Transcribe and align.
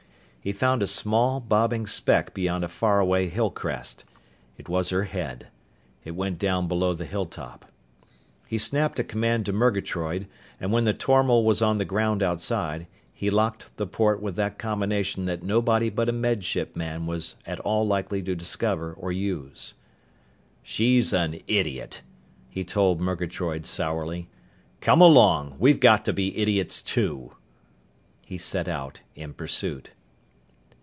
He 0.43 0.51
found 0.53 0.81
a 0.81 0.87
small, 0.87 1.39
bobbing 1.39 1.85
speck 1.85 2.33
beyond 2.33 2.63
a 2.63 2.67
faraway 2.67 3.27
hill 3.29 3.51
crest. 3.51 4.05
It 4.57 4.67
was 4.67 4.89
her 4.89 5.03
head. 5.03 5.49
It 6.03 6.15
went 6.15 6.39
down 6.39 6.67
below 6.67 6.95
the 6.95 7.05
hilltop. 7.05 7.63
He 8.47 8.57
snapped 8.57 8.97
a 8.97 9.03
command 9.03 9.45
to 9.45 9.53
Murgatroyd, 9.53 10.25
and 10.59 10.71
when 10.73 10.83
the 10.83 10.95
tormal 10.95 11.43
was 11.43 11.61
on 11.61 11.75
the 11.77 11.85
ground 11.85 12.23
outside, 12.23 12.87
he 13.13 13.29
locked 13.29 13.77
the 13.77 13.85
port 13.85 14.19
with 14.19 14.35
that 14.37 14.57
combination 14.57 15.25
that 15.25 15.43
nobody 15.43 15.91
but 15.91 16.09
a 16.09 16.11
Med 16.11 16.43
Ship 16.43 16.75
man 16.75 17.05
was 17.05 17.35
at 17.45 17.59
all 17.59 17.85
likely 17.85 18.23
to 18.23 18.33
discover 18.33 18.93
or 18.95 19.11
use. 19.11 19.75
"She's 20.63 21.13
an 21.13 21.39
idiot!" 21.45 22.01
he 22.49 22.63
told 22.63 22.99
Murgatroyd 22.99 23.63
sourly. 23.67 24.27
"Come 24.79 25.01
along! 25.01 25.57
We've 25.59 25.79
got 25.79 26.03
to 26.05 26.13
be 26.13 26.35
idiots 26.35 26.81
too!" 26.81 27.35
He 28.25 28.39
set 28.39 28.67
out 28.67 29.01
in 29.13 29.35
pursuit. 29.35 29.91